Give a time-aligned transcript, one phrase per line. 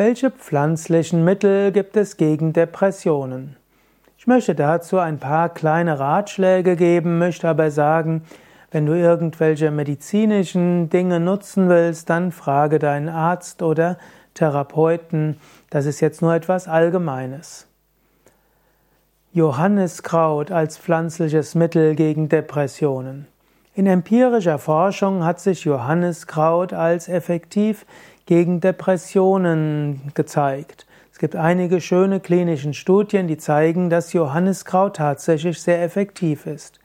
[0.00, 3.56] Welche pflanzlichen Mittel gibt es gegen Depressionen?
[4.16, 8.22] Ich möchte dazu ein paar kleine Ratschläge geben, möchte aber sagen,
[8.70, 13.98] wenn du irgendwelche medizinischen Dinge nutzen willst, dann frage deinen Arzt oder
[14.32, 15.36] Therapeuten.
[15.68, 17.66] Das ist jetzt nur etwas Allgemeines.
[19.34, 23.26] Johanniskraut als pflanzliches Mittel gegen Depressionen.
[23.74, 27.84] In empirischer Forschung hat sich Johanniskraut als effektiv
[28.30, 30.86] gegen Depressionen gezeigt.
[31.10, 36.78] Es gibt einige schöne klinische Studien, die zeigen, dass Johanniskraut tatsächlich sehr effektiv ist.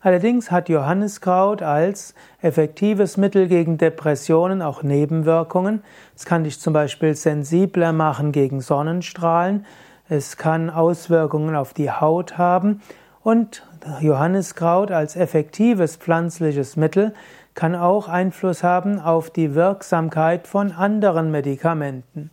[0.00, 5.84] Allerdings hat Johanniskraut als effektives Mittel gegen Depressionen auch Nebenwirkungen.
[6.16, 9.66] Es kann dich zum Beispiel sensibler machen gegen Sonnenstrahlen.
[10.08, 12.82] Es kann Auswirkungen auf die Haut haben.
[13.22, 13.62] Und
[14.00, 17.14] Johanniskraut als effektives pflanzliches Mittel
[17.58, 22.30] kann auch Einfluss haben auf die Wirksamkeit von anderen Medikamenten.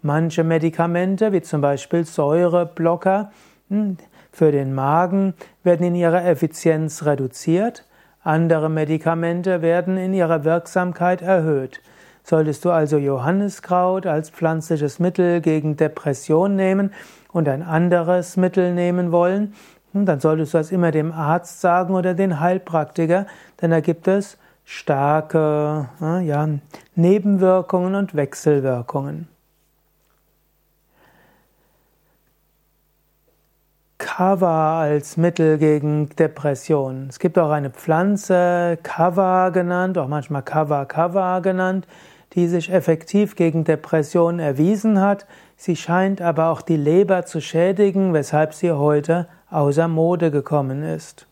[0.00, 3.32] Manche Medikamente, wie zum Beispiel Säureblocker
[3.68, 3.96] hm,
[4.30, 7.84] für den Magen, werden in ihrer Effizienz reduziert,
[8.22, 11.80] andere Medikamente werden in ihrer Wirksamkeit erhöht.
[12.22, 16.92] Solltest du also Johanniskraut als pflanzliches Mittel gegen Depression nehmen
[17.32, 19.52] und ein anderes Mittel nehmen wollen,
[19.94, 23.26] hm, dann solltest du das immer dem Arzt sagen oder den Heilpraktiker,
[23.60, 24.38] denn da gibt es
[24.72, 26.48] starke ja,
[26.94, 29.26] Nebenwirkungen und Wechselwirkungen.
[33.98, 37.06] Kava als Mittel gegen Depression.
[37.08, 41.88] Es gibt auch eine Pflanze, Kava genannt, auch manchmal Kava Kava genannt,
[42.34, 45.26] die sich effektiv gegen Depression erwiesen hat.
[45.56, 51.26] Sie scheint aber auch die Leber zu schädigen, weshalb sie heute außer Mode gekommen ist.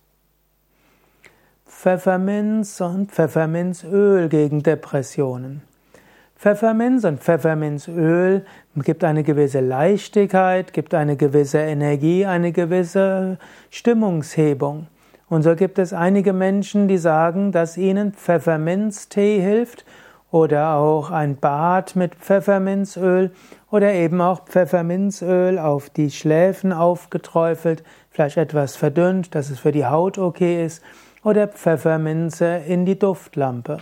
[1.68, 5.62] Pfefferminz und Pfefferminzöl gegen Depressionen.
[6.34, 8.44] Pfefferminz und Pfefferminzöl
[8.76, 13.38] gibt eine gewisse Leichtigkeit, gibt eine gewisse Energie, eine gewisse
[13.70, 14.86] Stimmungshebung.
[15.28, 19.84] Und so gibt es einige Menschen, die sagen, dass ihnen Pfefferminztee hilft
[20.30, 23.30] oder auch ein Bad mit Pfefferminzöl
[23.70, 29.86] oder eben auch Pfefferminzöl auf die Schläfen aufgeträufelt, vielleicht etwas verdünnt, dass es für die
[29.86, 30.82] Haut okay ist
[31.22, 33.78] oder Pfefferminze in die Duftlampe.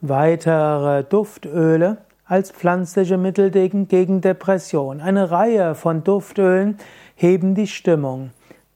[0.00, 5.00] Weitere Duftöle als pflanzliche Mittel gegen Depression.
[5.00, 6.78] Eine Reihe von Duftölen
[7.14, 8.30] heben die Stimmung.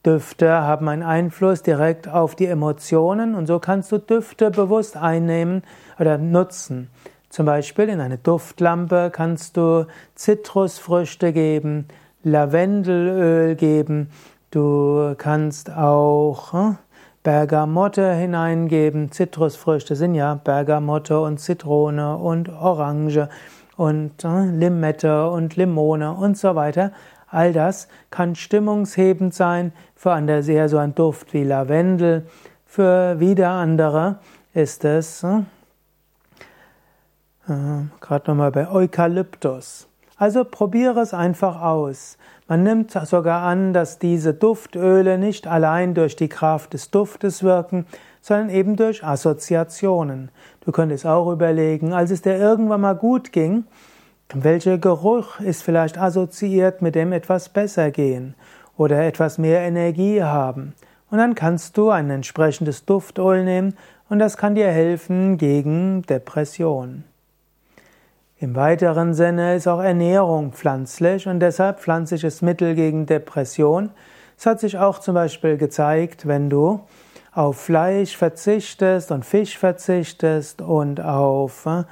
[0.04, 5.62] Düfte haben einen Einfluss direkt auf die Emotionen und so kannst du Düfte bewusst einnehmen
[5.98, 6.91] oder nutzen.
[7.28, 11.88] Zum Beispiel in eine Duftlampe kannst du Zitrusfrüchte geben,
[12.22, 14.10] Lavendelöl geben,
[14.51, 16.79] Du kannst auch hm,
[17.23, 19.11] Bergamotte hineingeben.
[19.11, 23.29] Zitrusfrüchte sind ja Bergamotte und Zitrone und Orange
[23.77, 26.93] und hm, Limette und Limone und so weiter.
[27.29, 29.73] All das kann stimmungshebend sein.
[29.97, 32.27] Für andere sehr so ein Duft wie Lavendel.
[32.65, 34.21] Für wieder andere
[34.55, 35.47] ist es hm,
[37.49, 39.89] äh, gerade nochmal bei Eukalyptus.
[40.19, 42.16] Also probiere es einfach aus.
[42.49, 47.87] Man nimmt sogar an, dass diese Duftöle nicht allein durch die Kraft des Duftes wirken,
[48.22, 50.31] sondern eben durch Assoziationen.
[50.65, 53.65] Du könntest auch überlegen, als es dir irgendwann mal gut ging,
[54.32, 58.34] welcher Geruch ist vielleicht assoziiert mit dem etwas besser gehen
[58.76, 60.75] oder etwas mehr Energie haben.
[61.10, 63.75] Und dann kannst du ein entsprechendes Duftöl nehmen
[64.09, 67.05] und das kann dir helfen gegen Depression.
[68.39, 73.89] Im weiteren Sinne ist auch Ernährung pflanzlich und deshalb pflanzliches Mittel gegen Depression.
[74.37, 76.81] Es hat sich auch zum Beispiel gezeigt, wenn du
[77.33, 81.85] auf Fleisch verzichtest und Fisch verzichtest und auf äh,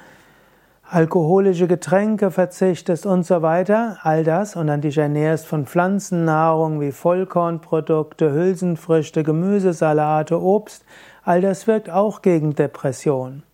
[0.82, 6.92] alkoholische Getränke verzichtest und so weiter, all das und dann dich ernährst von Pflanzennahrung wie
[6.92, 10.84] Vollkornprodukte, Hülsenfrüchte, Gemüsesalate, Obst,
[11.24, 13.44] all das wirkt auch gegen Depression.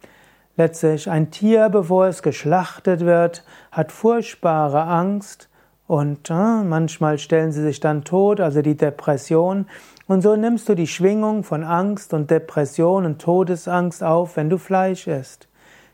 [0.57, 5.49] Letztlich ein Tier, bevor es geschlachtet wird, hat furchtbare Angst
[5.87, 9.67] und äh, manchmal stellen sie sich dann tot, also die Depression.
[10.07, 14.59] Und so nimmst du die Schwingung von Angst und Depression und Todesangst auf, wenn du
[14.59, 15.49] Fleisch isst.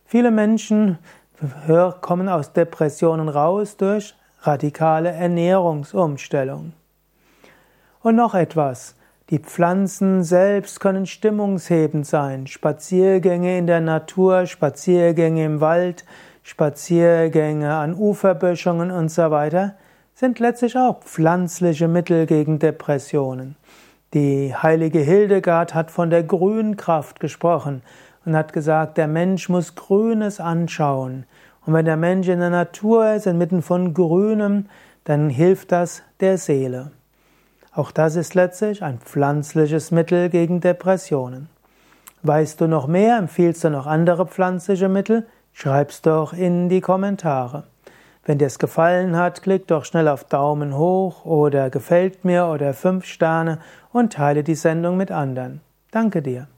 [0.05, 0.99] Viele Menschen
[2.01, 6.73] kommen aus Depressionen raus durch radikale Ernährungsumstellung.
[8.03, 8.95] Und noch etwas.
[9.31, 12.47] Die Pflanzen selbst können stimmungshebend sein.
[12.47, 16.05] Spaziergänge in der Natur, Spaziergänge im Wald,
[16.45, 19.75] Spaziergänge an Uferböschungen und so weiter
[20.15, 23.57] sind letztlich auch pflanzliche Mittel gegen Depressionen.
[24.15, 27.83] Die heilige Hildegard hat von der Grünkraft gesprochen
[28.25, 31.25] und hat gesagt, der Mensch muss Grünes anschauen.
[31.67, 34.67] Und wenn der Mensch in der Natur ist, inmitten von Grünem,
[35.03, 36.93] dann hilft das der Seele.
[37.77, 41.51] Auch das ist letztlich ein pflanzliches Mittel gegen Depressionen.
[42.23, 43.19] Weißt du noch mehr?
[43.19, 45.27] Empfiehlst du noch andere pflanzliche Mittel?
[45.53, 47.65] Schreib's doch in die Kommentare.
[48.25, 52.73] Wenn dir es gefallen hat, klick doch schnell auf Daumen hoch oder gefällt mir oder
[52.73, 53.59] fünf Sterne
[53.93, 55.61] und teile die Sendung mit anderen.
[55.91, 56.49] Danke dir.